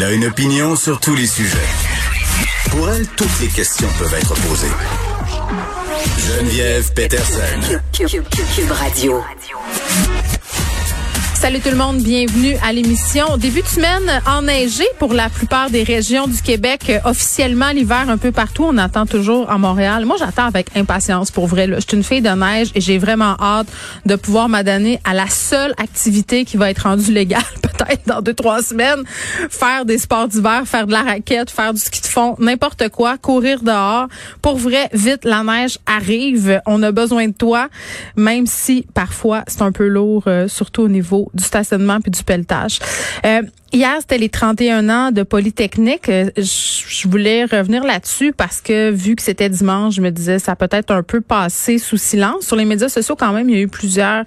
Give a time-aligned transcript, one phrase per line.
[0.00, 1.58] Elle a une opinion sur tous les sujets.
[2.70, 4.68] Pour elle, toutes les questions peuvent être posées.
[6.24, 7.80] Geneviève Peterson.
[7.92, 9.20] Cube Radio.
[11.34, 13.38] Salut tout le monde, bienvenue à l'émission.
[13.38, 16.92] Début de semaine enneigé pour la plupart des régions du Québec.
[17.04, 20.04] Officiellement, l'hiver un peu partout, on attend toujours à Montréal.
[20.04, 21.66] Moi, j'attends avec impatience pour vrai.
[21.66, 23.66] Je suis une fille de neige et j'ai vraiment hâte
[24.06, 27.42] de pouvoir m'adonner à la seule activité qui va être rendue légale
[27.78, 29.02] peut-être dans deux, trois semaines.
[29.50, 33.18] Faire des sports d'hiver, faire de la raquette, faire du ski de fond, n'importe quoi,
[33.18, 34.08] courir dehors.
[34.42, 36.60] Pour vrai, vite, la neige arrive.
[36.66, 37.68] On a besoin de toi,
[38.16, 42.22] même si parfois c'est un peu lourd, euh, surtout au niveau du stationnement puis du
[42.22, 42.78] pelletage.
[43.24, 46.08] Euh, hier, c'était les 31 ans de Polytechnique.
[46.08, 50.56] Euh, je voulais revenir là-dessus parce que vu que c'était dimanche, je me disais ça
[50.56, 52.46] peut être un peu passé sous silence.
[52.46, 54.24] Sur les médias sociaux, quand même, il y a eu plusieurs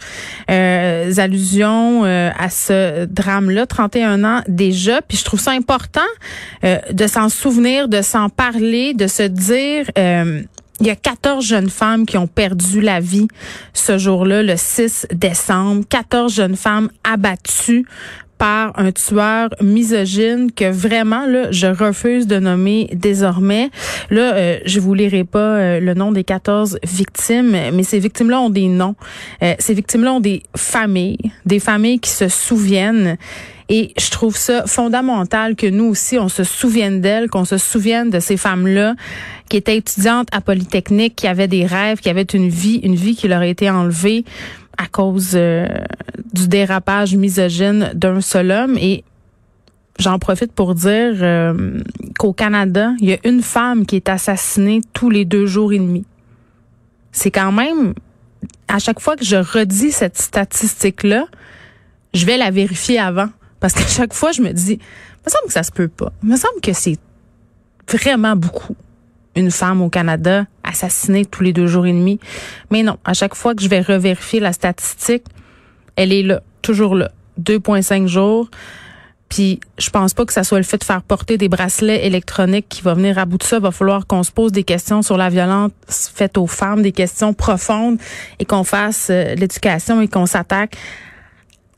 [0.50, 5.02] euh, allusions à ce drame-là, 31 ans déjà.
[5.02, 6.02] Puis je trouve ça important
[6.64, 9.86] de s'en souvenir, de s'en parler, de se dire
[10.82, 13.28] il y a 14 jeunes femmes qui ont perdu la vie
[13.74, 15.84] ce jour-là, le 6 décembre.
[15.88, 17.86] 14 jeunes femmes abattues
[18.42, 23.70] par un tueur misogyne que vraiment là je refuse de nommer désormais.
[24.10, 28.42] Là euh, je vous lirai pas euh, le nom des 14 victimes mais ces victimes-là
[28.42, 28.96] ont des noms.
[29.44, 33.16] Euh, ces victimes-là ont des familles, des familles qui se souviennent
[33.70, 38.10] et je trouve ça fondamental que nous aussi, on se souvienne d'elles, qu'on se souvienne
[38.10, 38.96] de ces femmes-là
[39.50, 43.16] qui étaient étudiantes à Polytechnique, qui avaient des rêves, qui avaient une vie, une vie
[43.16, 44.26] qui leur a été enlevée
[44.82, 45.68] à cause euh,
[46.34, 48.78] du dérapage misogyne d'un seul homme.
[48.78, 49.04] Et
[50.00, 51.80] j'en profite pour dire euh,
[52.18, 55.80] qu'au Canada, il y a une femme qui est assassinée tous les deux jours et
[55.80, 56.06] demi.
[57.12, 57.94] C'est quand même,
[58.68, 61.26] à chaque fois que je redis cette statistique-là,
[62.14, 63.30] je vais la vérifier avant.
[63.60, 66.12] Parce qu'à chaque fois, je me dis, il me semble que ça se peut pas.
[66.24, 66.98] Il me semble que c'est
[67.88, 68.76] vraiment beaucoup
[69.36, 72.20] une femme au Canada assassinée tous les deux jours et demi.
[72.70, 75.24] Mais non, à chaque fois que je vais revérifier la statistique,
[75.96, 77.12] elle est là, toujours là.
[77.42, 78.50] 2,5 jours.
[79.30, 82.68] Puis je pense pas que ça soit le fait de faire porter des bracelets électroniques
[82.68, 83.60] qui va venir à bout de ça.
[83.60, 87.34] Va falloir qu'on se pose des questions sur la violence faite aux femmes, des questions
[87.34, 87.98] profondes
[88.40, 90.76] et qu'on fasse euh, l'éducation et qu'on s'attaque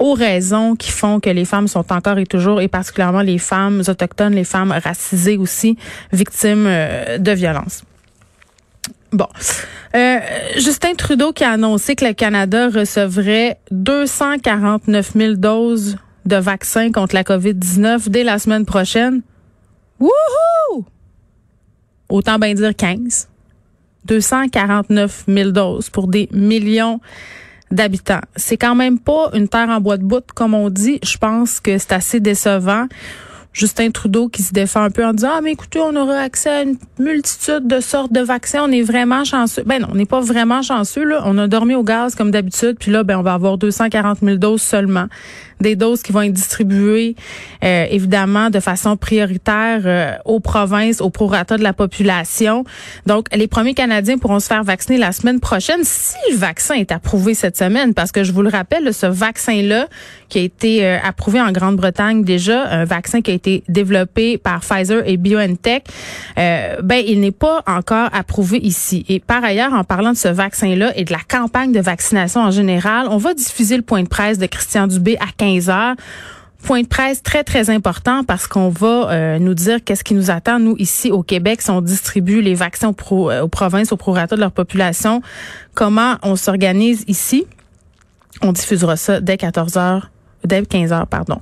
[0.03, 3.81] aux raisons qui font que les femmes sont encore et toujours, et particulièrement les femmes
[3.87, 5.77] autochtones, les femmes racisées aussi,
[6.11, 7.83] victimes euh, de violences.
[9.13, 9.27] Bon.
[9.95, 10.19] Euh,
[10.57, 17.15] Justin Trudeau qui a annoncé que le Canada recevrait 249 000 doses de vaccins contre
[17.15, 19.21] la COVID-19 dès la semaine prochaine.
[20.01, 20.85] Wouhou!
[22.09, 23.29] Autant bien dire 15.
[24.03, 26.99] 249 000 doses pour des millions
[27.73, 28.22] d'habitants.
[28.35, 31.00] C'est quand même pas une terre en bois de bout, comme on dit.
[31.03, 32.88] Je pense que c'est assez décevant.
[33.53, 36.49] Justin Trudeau qui se défend un peu en disant ah mais écoutez on aura accès
[36.49, 39.63] à une multitude de sortes de vaccins on est vraiment chanceux.
[39.63, 41.21] Ben non on n'est pas vraiment chanceux là.
[41.25, 44.37] On a dormi au gaz comme d'habitude puis là ben on va avoir 240 000
[44.37, 45.05] doses seulement.
[45.61, 47.15] Des doses qui vont être distribuées
[47.63, 52.65] euh, évidemment de façon prioritaire euh, aux provinces au prorata de la population.
[53.05, 56.91] Donc les premiers Canadiens pourront se faire vacciner la semaine prochaine si le vaccin est
[56.91, 57.93] approuvé cette semaine.
[57.93, 59.87] Parce que je vous le rappelle ce vaccin là
[60.27, 64.61] qui a été euh, approuvé en Grande-Bretagne déjà un vaccin qui a été développé par
[64.61, 65.85] Pfizer et BioNTech,
[66.37, 69.05] euh, ben il n'est pas encore approuvé ici.
[69.09, 72.51] Et par ailleurs, en parlant de ce vaccin-là et de la campagne de vaccination en
[72.51, 75.95] général, on va diffuser le point de presse de Christian Dubé à 15 heures.
[76.63, 80.31] Point de presse très, très important parce qu'on va euh, nous dire qu'est-ce qui nous
[80.31, 83.89] attend, nous, ici au Québec, si on distribue les vaccins aux, pro, euh, aux provinces,
[83.89, 85.21] prorata de leur population,
[85.73, 87.45] comment on s'organise ici?
[88.41, 90.12] On diffusera ça dès 14 heures
[90.45, 91.40] dès 15 heures, pardon.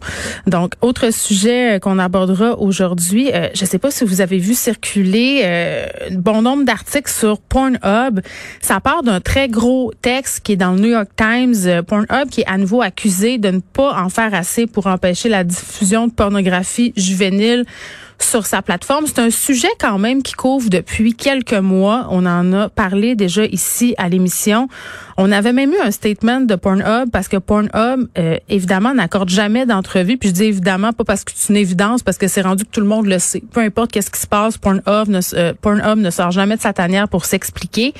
[0.47, 4.37] Donc, autre sujet euh, qu'on abordera aujourd'hui, euh, je ne sais pas si vous avez
[4.37, 8.21] vu circuler euh, bon nombre d'articles sur Pornhub.
[8.61, 11.83] Ça part d'un très gros texte qui est dans le New York Times.
[11.83, 15.43] Pornhub qui est à nouveau accusé de ne pas en faire assez pour empêcher la
[15.43, 17.65] diffusion de pornographie juvénile
[18.23, 19.05] sur sa plateforme.
[19.07, 22.07] C'est un sujet quand même qui couvre depuis quelques mois.
[22.09, 24.67] On en a parlé déjà ici à l'émission.
[25.17, 29.65] On avait même eu un statement de Pornhub parce que Pornhub, euh, évidemment, n'accorde jamais
[29.65, 30.17] d'entrevue.
[30.17, 32.71] Puis je dis évidemment pas parce que c'est une évidence, parce que c'est rendu que
[32.71, 33.43] tout le monde le sait.
[33.51, 36.73] Peu importe qu'est-ce qui se passe, Pornhub ne, euh, Pornhub ne sort jamais de sa
[36.73, 37.93] tanière pour s'expliquer.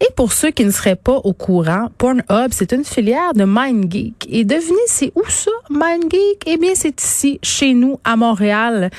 [0.00, 4.26] Et pour ceux qui ne seraient pas au courant, Pornhub, c'est une filière de MindGeek.
[4.28, 6.44] Et devinez, c'est où ça, MindGeek?
[6.46, 8.90] Eh bien, c'est ici, chez nous, à Montréal.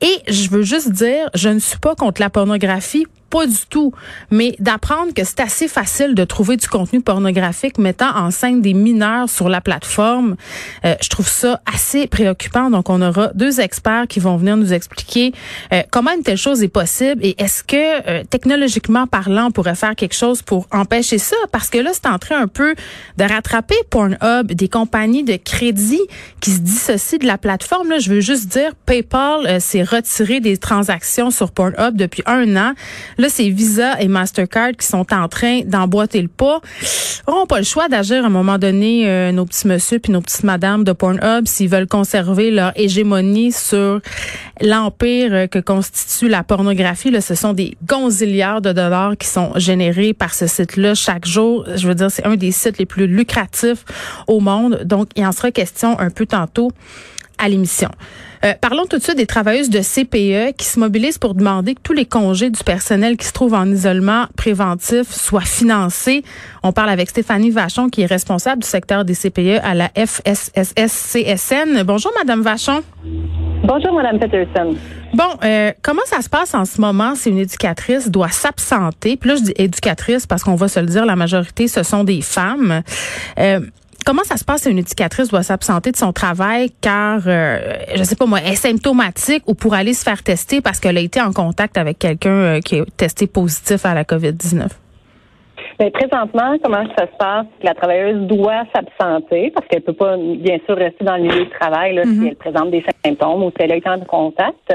[0.00, 3.92] Et je veux juste dire, je ne suis pas contre la pornographie pas du tout.
[4.30, 8.74] Mais d'apprendre que c'est assez facile de trouver du contenu pornographique mettant en scène des
[8.74, 10.36] mineurs sur la plateforme,
[10.84, 12.70] euh, je trouve ça assez préoccupant.
[12.70, 15.32] Donc, on aura deux experts qui vont venir nous expliquer
[15.72, 19.74] euh, comment une telle chose est possible et est-ce que, euh, technologiquement parlant, on pourrait
[19.74, 21.36] faire quelque chose pour empêcher ça?
[21.50, 22.76] Parce que là, c'est en train un peu
[23.16, 26.02] de rattraper Pornhub, des compagnies de crédit
[26.40, 27.88] qui se dissocient de la plateforme.
[27.88, 32.74] Là, je veux juste dire, PayPal s'est retiré des transactions sur Pornhub depuis un an.
[33.28, 36.60] C'est Visa et Mastercard qui sont en train d'emboîter le pas.
[37.26, 40.12] Ils n'auront pas le choix d'agir à un moment donné, euh, nos petits monsieur puis
[40.12, 44.00] nos petites madames de Pornhub, s'ils veulent conserver leur hégémonie sur
[44.60, 47.10] l'empire euh, que constitue la pornographie.
[47.10, 51.64] Là, ce sont des gonzillards de dollars qui sont générés par ce site-là chaque jour.
[51.76, 53.84] Je veux dire, c'est un des sites les plus lucratifs
[54.26, 54.82] au monde.
[54.84, 56.70] Donc, il en sera question un peu tantôt
[57.38, 57.90] à l'émission.
[58.44, 61.80] Euh, parlons tout de suite des travailleuses de CPE qui se mobilisent pour demander que
[61.82, 66.22] tous les congés du personnel qui se trouve en isolement préventif soient financés.
[66.62, 71.84] On parle avec Stéphanie Vachon, qui est responsable du secteur des CPE à la FSSS-CSN.
[71.84, 72.82] Bonjour, Madame Vachon.
[73.62, 74.76] Bonjour, Madame Peterson.
[75.14, 79.16] Bon, euh, comment ça se passe en ce moment si une éducatrice doit s'absenter?
[79.16, 82.04] Puis là, je dis éducatrice parce qu'on va se le dire, la majorité, ce sont
[82.04, 82.82] des femmes.
[83.38, 83.60] Euh,
[84.04, 87.58] Comment ça se passe si une éducatrice doit s'absenter de son travail car, euh,
[87.94, 91.00] je sais pas moi, est symptomatique ou pour aller se faire tester parce qu'elle a
[91.00, 94.68] été en contact avec quelqu'un euh, qui est testé positif à la COVID-19?
[95.78, 97.46] Bien, présentement, comment ça se passe?
[97.62, 101.50] La travailleuse doit s'absenter parce qu'elle peut pas, bien sûr, rester dans le milieu du
[101.50, 102.28] travail là, si mm-hmm.
[102.28, 104.72] elle présente des symptômes ou si elle a été en contact.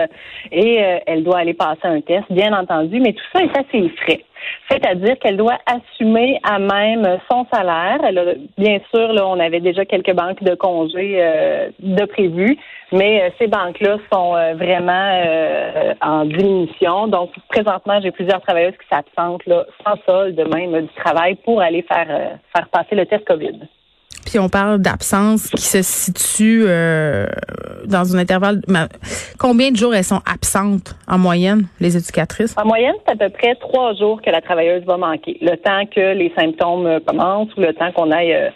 [0.51, 3.89] Et euh, elle doit aller passer un test, bien entendu, mais tout ça est assez
[3.89, 4.23] frais.
[4.69, 7.99] C'est-à-dire qu'elle doit assumer à même son salaire.
[8.03, 12.57] Elle bien sûr, là, on avait déjà quelques banques de congés euh, de prévues,
[12.91, 17.07] mais euh, ces banques-là sont euh, vraiment en diminution.
[17.07, 19.43] Donc, présentement, j'ai plusieurs travailleuses qui s'absentent
[19.85, 23.59] sans solde même du travail pour aller faire, faire passer le test COVID.
[24.29, 27.25] Puis on parle d'absence qui se situe euh,
[27.85, 28.61] dans un intervalle.
[29.39, 32.55] Combien de jours elles sont absentes en moyenne, les éducatrices?
[32.55, 35.39] En moyenne, c'est à peu près trois jours que la travailleuse va manquer.
[35.41, 38.49] Le temps que les symptômes euh, commencent ou le temps qu'on aille euh,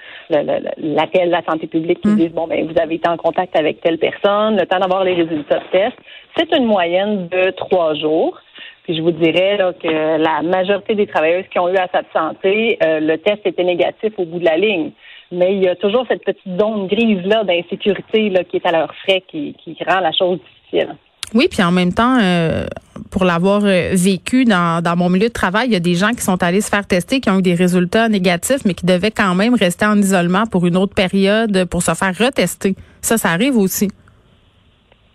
[0.77, 2.17] l'appel de la santé publique qui mmh.
[2.17, 5.15] dit bon ben vous avez été en contact avec telle personne, le temps d'avoir les
[5.15, 5.97] résultats de test.
[6.37, 8.37] C'est une moyenne de trois jours.
[8.83, 13.15] Puis je vous dirais que la majorité des travailleuses qui ont eu à s'absenter, le
[13.15, 14.91] test était négatif au bout de la ligne
[15.33, 19.23] mais il y a toujours cette petite zone grise-là d'insécurité qui est à leur frais,
[19.27, 20.95] qui, qui rend la chose difficile.
[21.33, 22.65] Oui, puis en même temps, euh,
[23.09, 26.11] pour l'avoir euh, vécu dans, dans mon milieu de travail, il y a des gens
[26.11, 29.11] qui sont allés se faire tester, qui ont eu des résultats négatifs, mais qui devaient
[29.11, 32.75] quand même rester en isolement pour une autre période pour se faire retester.
[33.01, 33.89] Ça, ça arrive aussi.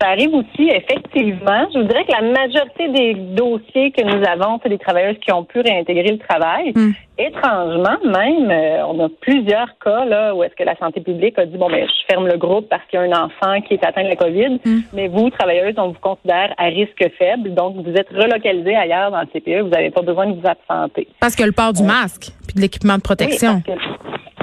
[0.00, 1.66] Ça arrive aussi, effectivement.
[1.74, 5.32] Je vous dirais que la majorité des dossiers que nous avons, c'est des travailleuses qui
[5.32, 6.72] ont pu réintégrer le travail.
[6.72, 6.92] Hmm.
[7.18, 11.46] Étrangement, même, euh, on a plusieurs cas là où est-ce que la santé publique a
[11.46, 13.84] dit bon ben je ferme le groupe parce qu'il y a un enfant qui est
[13.84, 14.82] atteint de la COVID, hmm.
[14.92, 19.20] mais vous, travailleuses, on vous considère à risque faible, donc vous êtes relocalisé ailleurs dans
[19.22, 21.08] le CPE, vous n'avez pas besoin de vous absenter.
[21.18, 23.62] Parce que le port du masque puis de l'équipement de protection.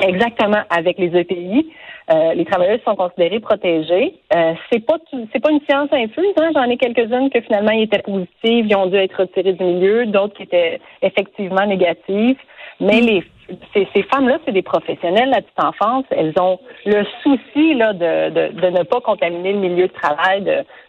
[0.01, 1.65] exactement, avec les EPI.
[2.11, 4.13] Euh, les travailleurs sont considérés protégés.
[4.35, 4.97] Euh, c'est pas
[5.33, 6.33] c'est pas une science infuse.
[6.37, 6.51] Hein.
[6.53, 10.05] J'en ai quelques-unes que finalement ils étaient positives, ils ont dû être retirées du milieu,
[10.05, 12.37] d'autres qui étaient effectivement négatives.
[12.79, 13.23] Mais les
[13.73, 16.05] ces, ces femmes-là, c'est des professionnels la petite enfance.
[16.11, 20.43] Elles ont le souci là de, de, de ne pas contaminer le milieu de travail,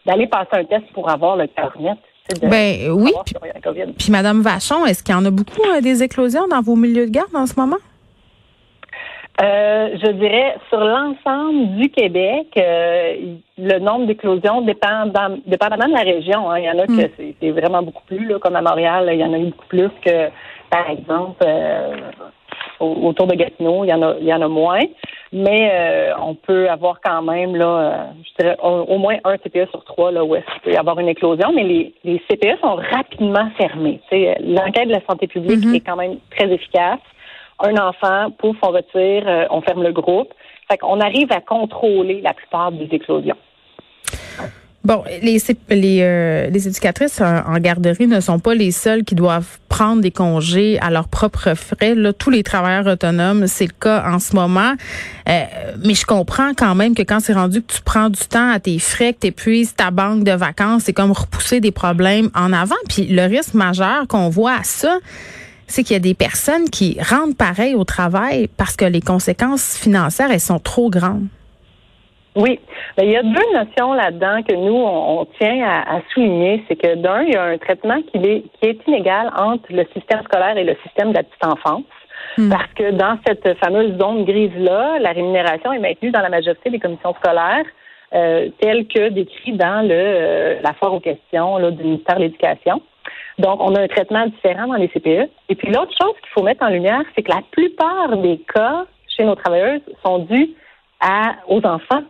[0.04, 1.98] d'aller passer un test pour avoir le cœur net.
[2.42, 3.12] Ben oui.
[3.24, 3.34] Puis,
[3.98, 7.06] puis Madame Vachon, est-ce qu'il y en a beaucoup euh, des éclosions dans vos milieux
[7.06, 7.76] de garde en ce moment?
[9.42, 15.06] Euh, je dirais sur l'ensemble du Québec, euh, le nombre d'éclosions dépend
[15.46, 16.50] dépendamment de la région.
[16.50, 16.58] Hein.
[16.58, 17.34] Il y en a que hmm.
[17.40, 19.90] c'est vraiment beaucoup plus, là, comme à Montréal, il y en a eu beaucoup plus
[20.02, 20.30] que,
[20.70, 21.96] par exemple, euh,
[22.80, 24.84] autour de Gatineau, il y en a, il y en a moins.
[25.32, 30.12] Mais on peut avoir quand même là, je dirais au, moins un CPE sur trois
[30.12, 34.00] là où il peut y avoir une éclosion, mais les, les CPE sont rapidement fermés.
[34.40, 35.74] L'enquête de la santé publique mm-hmm.
[35.74, 37.00] est quand même très efficace
[37.60, 40.32] un enfant, pouf, on retire, euh, on ferme le groupe.
[40.70, 43.36] Fait qu'on arrive à contrôler la plupart des éclosions.
[44.86, 45.38] Bon, les
[45.70, 50.12] les, euh, les éducatrices en, garderie ne sont pas les seules qui doivent prendre des
[50.12, 51.96] congés à leurs propres frais.
[51.96, 54.74] Là, tous les travailleurs autonomes, c'est le cas en ce moment.
[55.28, 55.44] Euh,
[55.84, 58.60] mais je comprends quand même que quand c'est rendu que tu prends du temps à
[58.60, 62.52] tes frais, que tu épuises ta banque de vacances, c'est comme repousser des problèmes en
[62.52, 62.76] avant.
[62.88, 64.98] Puis le risque majeur qu'on voit à ça,
[65.66, 69.78] c'est qu'il y a des personnes qui rentrent pareil au travail parce que les conséquences
[69.78, 71.26] financières, elles sont trop grandes.
[72.36, 72.60] Oui.
[72.96, 76.62] Ben, il y a deux notions là-dedans que nous, on, tient à, souligner.
[76.68, 79.86] C'est que d'un, il y a un traitement qui est, qui est inégal entre le
[79.94, 81.84] système scolaire et le système de la petite enfance.
[82.36, 82.50] Hmm.
[82.50, 86.78] Parce que dans cette fameuse zone grise-là, la rémunération est maintenue dans la majorité des
[86.78, 87.64] commissions scolaires,
[88.14, 92.22] euh, telle que décrit dans le euh, la foire aux questions là, du ministère de
[92.22, 92.82] l'Éducation.
[93.38, 95.30] Donc, on a un traitement différent dans les CPE.
[95.48, 98.86] Et puis, l'autre chose qu'il faut mettre en lumière, c'est que la plupart des cas
[99.14, 100.54] chez nos travailleuses sont dus
[101.00, 102.02] à, aux enfants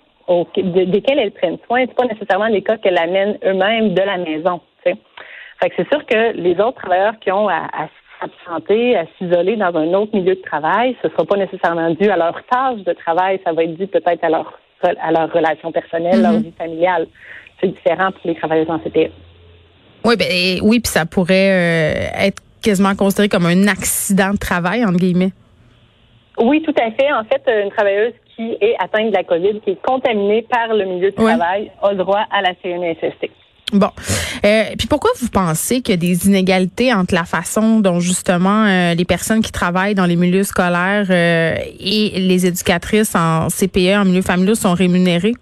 [0.57, 1.85] desquels elles prennent soin.
[1.87, 4.61] C'est pas nécessairement les cas qu'elles amènent eux-mêmes de la maison.
[4.83, 7.89] Fait que c'est sûr que les autres travailleurs qui ont à, à
[8.21, 12.11] s'absenter, à s'isoler dans un autre milieu de travail, ce ne sera pas nécessairement dû
[12.11, 15.73] à leur tâche de travail, ça va être dû peut-être à leur à leur relation
[15.73, 16.43] personnelle, leur mm-hmm.
[16.43, 17.07] vie familiale.
[17.61, 19.11] C'est différent pour les travailleurs en CPE.
[20.07, 24.85] Oui, ben oui, puis ça pourrait euh, être quasiment considéré comme un accident de travail,
[24.85, 25.33] entre guillemets.
[26.39, 27.13] Oui, tout à fait.
[27.13, 30.85] En fait, une travailleuse qui est atteinte de la COVID, qui est contaminée par le
[30.85, 33.31] milieu de travail, a droit à la CNSST.
[33.73, 33.91] Bon.
[34.45, 38.65] Euh, puis pourquoi vous pensez qu'il y a des inégalités entre la façon dont justement
[38.65, 43.97] euh, les personnes qui travaillent dans les milieux scolaires euh, et les éducatrices en CPE,
[43.97, 45.35] en milieu familial, sont rémunérées?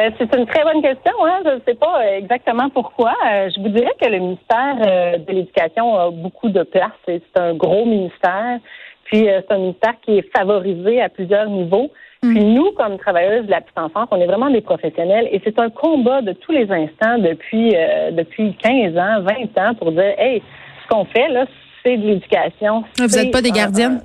[0.00, 1.12] Euh, c'est une très bonne question.
[1.24, 1.40] Hein?
[1.44, 3.14] Je ne sais pas exactement pourquoi.
[3.22, 4.76] je vous dirais que le ministère
[5.18, 6.92] de l'Éducation a beaucoup de place.
[7.06, 8.58] C'est un gros ministère.
[9.04, 11.90] Puis euh, c'est un ministère qui est favorisé à plusieurs niveaux.
[12.22, 12.34] Mm.
[12.34, 15.58] Puis nous, comme travailleuses de la petite enfance, on est vraiment des professionnels et c'est
[15.58, 20.14] un combat de tous les instants depuis euh, depuis 15 ans, 20 ans pour dire
[20.18, 20.42] hey,
[20.82, 21.46] ce qu'on fait là,
[21.82, 22.84] c'est de l'éducation.
[22.98, 24.00] Vous n'êtes pas des gardiennes?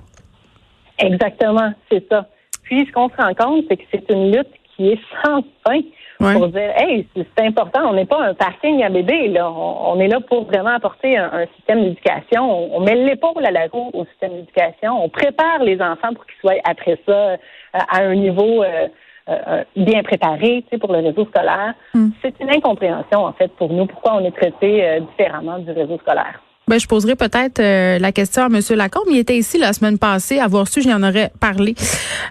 [0.99, 2.25] exactement, c'est ça.
[2.63, 5.81] Puis ce qu'on se rend compte, c'est que c'est une lutte qui est sans fin
[6.19, 9.51] pour dire hey c'est important on n'est pas un parking à bébé là.
[9.51, 12.75] On, est là pour vraiment apporter un, système d'éducation.
[12.75, 15.03] On, met l'épaule à la roue au système d'éducation.
[15.03, 17.37] On prépare les enfants pour qu'ils soient après ça euh,
[17.73, 18.87] à un niveau euh,
[19.29, 21.73] euh, bien préparé tu sais, pour le réseau scolaire.
[21.93, 22.09] Hmm.
[22.21, 26.41] c'est une incompréhension en fait pour nous pourquoi on est traité différemment du réseau scolaire
[26.67, 28.59] ben, je poserai peut-être euh, la question à M.
[28.71, 29.05] Lacombe.
[29.09, 30.39] Il était ici la semaine passée.
[30.39, 31.75] Avoir su, j'y en aurais parlé.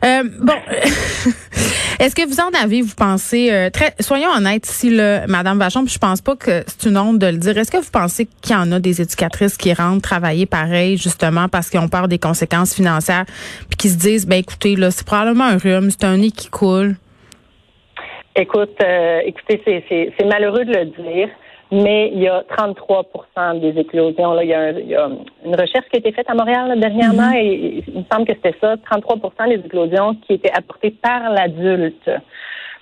[0.04, 0.52] Euh, bon,
[1.98, 5.84] est-ce que vous en avez, vous pensez, euh, très, soyons honnêtes ici, là, Madame Vachon,
[5.84, 7.56] puis je pense pas que c'est une honte de le dire.
[7.56, 11.48] Est-ce que vous pensez qu'il y en a des éducatrices qui rentrent travailler pareil, justement,
[11.48, 13.24] parce qu'ils ont peur des conséquences financières,
[13.68, 16.48] puis qui se disent, ben écoutez, là, c'est probablement un rhume, c'est un nez qui
[16.48, 16.96] coule?
[18.38, 18.76] Écoute,
[19.24, 21.30] écoutez, c'est malheureux de le dire
[21.70, 24.34] mais il y a 33% des éclosions.
[24.34, 24.44] Là.
[24.44, 25.08] Il, y a il, y a
[25.44, 27.44] une recherche qui a été faite à Montréal dernièrement mm-hmm.
[27.44, 32.08] et il me semble que c'était ça, 33% des éclosions qui étaient apportées par l'adulte,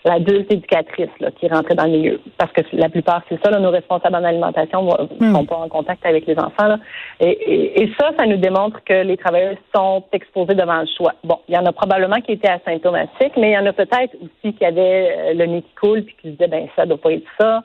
[0.05, 2.21] l'adulte éducatrice là, qui rentrait dans le milieu.
[2.37, 5.35] Parce que la plupart, c'est ça, là, nos responsables en alimentation ne mm.
[5.35, 6.67] sont pas en contact avec les enfants.
[6.69, 6.79] Là.
[7.21, 11.15] Et, et, ça, ça nous démontre que les travailleurs sont exposés devant le choix.
[11.25, 14.15] Bon, il y en a probablement qui étaient asymptomatiques, mais il y en a peut-être
[14.21, 16.99] aussi qui avaient euh, le nez qui coule puis qui se disaient, ben ça doit
[16.99, 17.63] pas être ça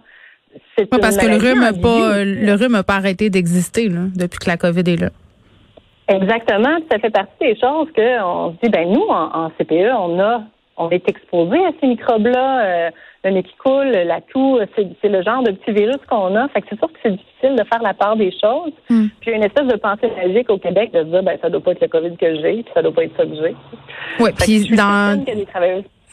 [0.90, 4.82] parce que le rhume n'a pas, le rhume pas arrêté d'exister depuis que la COVID
[4.82, 5.10] est là.
[6.08, 6.80] Exactement.
[6.92, 10.44] Ça fait partie des choses qu'on se dit, ben nous, en, CPE, on a
[10.82, 12.90] on est exposé à ces microbes-là, euh,
[13.26, 16.48] le nez qui coule, la toux, c'est le genre de petit virus qu'on a.
[16.48, 18.72] Fait que c'est sûr que c'est difficile de faire la part des choses.
[18.90, 19.08] Hmm.
[19.20, 21.38] Puis il y a une espèce de pensée magique au Québec de se dire, ben
[21.42, 23.36] ça doit pas être le COVID que j'ai, puis ça doit pas être ça que
[23.36, 23.56] j'ai.
[24.22, 25.22] Oui, puis dans...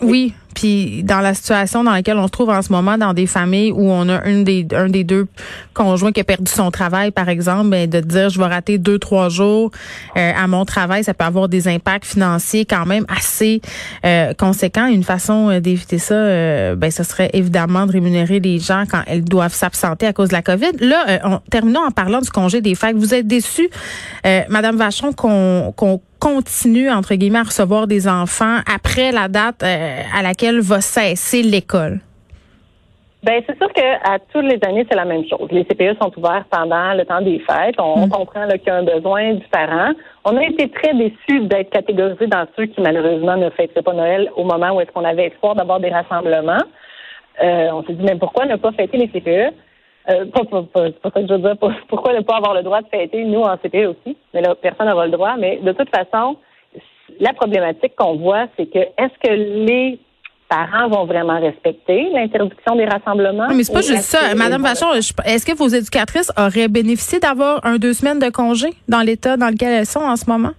[0.00, 3.26] Oui, puis dans la situation dans laquelle on se trouve en ce moment, dans des
[3.26, 5.26] familles où on a une des, un des deux
[5.74, 8.98] conjoints qui a perdu son travail, par exemple, ben, de dire je vais rater deux,
[8.98, 9.70] trois jours
[10.16, 13.60] euh, à mon travail, ça peut avoir des impacts financiers quand même assez
[14.06, 14.86] euh, conséquents.
[14.86, 19.02] Une façon euh, d'éviter ça, euh, ben, ce serait évidemment de rémunérer les gens quand
[19.06, 20.72] elles doivent s'absenter à cause de la COVID.
[20.80, 22.96] Là, on, terminons en parlant du congé des fêtes.
[22.96, 23.68] Vous êtes déçu,
[24.48, 30.02] Madame Vachon, qu'on qu'on continue, entre guillemets, à recevoir des enfants après la date euh,
[30.16, 32.00] à laquelle va cesser l'école?
[33.22, 35.48] Ben c'est sûr qu'à toutes les années, c'est la même chose.
[35.50, 37.74] Les CPE sont ouverts pendant le temps des fêtes.
[37.78, 38.10] On, mm.
[38.10, 39.92] comprend qu'il y a un besoin différent.
[40.24, 44.30] On a été très déçus d'être catégorisés dans ceux qui, malheureusement, ne fêteraient pas Noël
[44.36, 46.62] au moment où est-ce qu'on avait espoir d'avoir des rassemblements.
[47.42, 49.52] Euh, on s'est dit, mais pourquoi ne pas fêter les CPE?
[50.08, 51.56] Euh, pas, pas, pas, pas, ça que je veux dire.
[51.88, 54.16] Pourquoi ne pas avoir le droit de fêter, nous, en CPE aussi?
[54.34, 55.34] Mais là, personne n'aura le droit.
[55.36, 56.36] Mais de toute façon,
[57.18, 59.98] la problématique qu'on voit, c'est que est-ce que les
[60.48, 63.48] parents vont vraiment respecter l'interdiction des rassemblements.
[63.54, 64.34] mais c'est pas juste ça.
[64.34, 69.00] Madame Vachon, est-ce que vos éducatrices auraient bénéficié d'avoir un deux semaines de congé dans
[69.00, 70.52] l'état dans lequel elles sont en ce moment?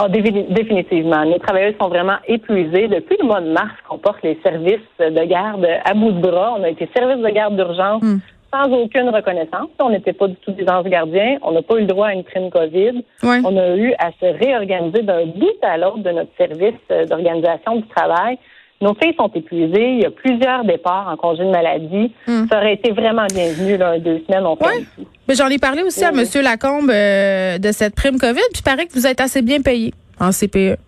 [0.00, 1.22] Oh, définitivement.
[1.22, 2.88] Les travailleurs sont vraiment épuisés.
[2.88, 6.54] Depuis le mois de mars qu'on porte les services de garde à bout de bras,
[6.58, 8.18] on a été service de garde d'urgence hmm.
[8.52, 9.68] sans aucune reconnaissance.
[9.80, 11.36] On n'était pas du tout des anges gardiens.
[11.42, 13.04] On n'a pas eu le droit à une prime COVID.
[13.22, 17.86] On a eu à se réorganiser d'un bout à l'autre de notre service d'organisation du
[17.88, 18.38] travail.
[18.82, 19.92] Nos filles sont épuisées.
[19.92, 22.12] Il y a plusieurs départs en congé de maladie.
[22.26, 22.46] Hmm.
[22.50, 24.84] Ça aurait été vraiment bienvenu, là, deux semaines, on fait
[25.28, 26.24] Mais j'en ai parlé aussi à M.
[26.42, 29.94] Lacombe euh, de cette prime COVID, puis il paraît que vous êtes assez bien payé
[30.18, 30.78] en CPE.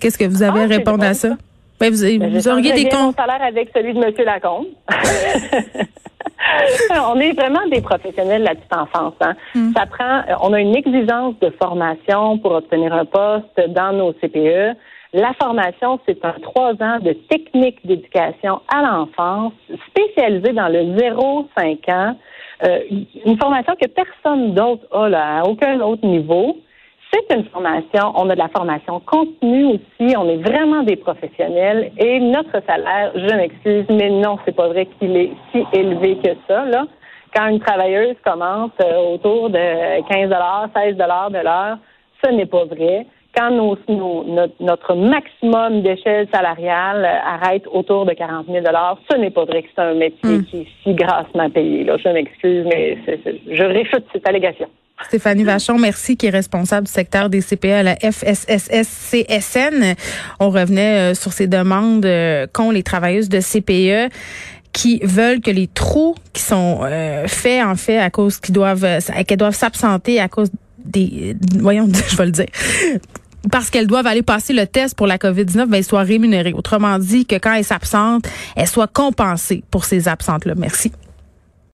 [0.00, 1.36] Qu'est-ce que vous avez à ah, répondre à ça?
[1.78, 3.14] Ben, vous, ben, vous auriez des comptes.
[3.16, 4.12] salaire avec celui de M.
[4.26, 4.66] Lacombe.
[7.06, 9.14] on est vraiment des professionnels de la petite enfance.
[9.20, 9.34] Hein.
[9.54, 9.70] Hmm.
[9.76, 14.76] Ça prend, on a une exigence de formation pour obtenir un poste dans nos CPE.
[15.14, 19.54] La formation, c'est un trois ans de technique d'éducation à l'enfance
[19.88, 22.16] spécialisée dans le 0-5 ans.
[22.64, 22.80] Euh,
[23.24, 26.58] une formation que personne d'autre a là, à aucun autre niveau.
[27.10, 31.90] C'est une formation, on a de la formation continue aussi, on est vraiment des professionnels
[31.96, 36.32] et notre salaire, je m'excuse, mais non, c'est pas vrai qu'il est si élevé que
[36.46, 36.66] ça.
[36.66, 36.86] Là.
[37.34, 40.30] Quand une travailleuse commence euh, autour de 15
[40.76, 41.78] 16 de l'heure,
[42.22, 48.64] ce n'est pas vrai quand notre, maximum d'échelle salariale euh, arrête autour de 40 000
[49.10, 50.44] ce n'est pas vrai que c'est un métier hmm.
[50.44, 51.84] qui est si grassement payé.
[51.84, 51.96] Là.
[51.98, 54.68] Je m'excuse, mais je réfute cette allégation.
[55.04, 58.34] Stéphanie Vachon, merci, qui est responsable du secteur des CPE à la FSSS-CSN.
[60.40, 64.10] On revenait euh, sur ces demandes euh, qu'ont les travailleuses de CPE
[64.72, 66.80] qui veulent que les trous qui sont
[67.26, 68.86] faits en fait à cause qu'ils doivent
[69.26, 70.50] qu'elles doivent s'absenter à cause
[70.88, 72.46] des voyons je vais le dire
[73.50, 76.52] parce qu'elles doivent aller passer le test pour la COVID-19, ben, soient rémunérées.
[76.52, 78.26] Autrement dit, que quand elles s'absentent,
[78.56, 80.54] elles soient compensées pour ces absentes-là.
[80.56, 80.92] Merci.